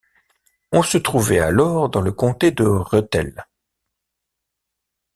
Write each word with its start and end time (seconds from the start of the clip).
On 0.71 0.81
se 0.81 0.97
trouvait 0.97 1.37
alors 1.37 1.87
dans 1.87 2.01
le 2.01 2.11
comté 2.11 2.49
de 2.49 2.63
Rethel. 2.65 3.45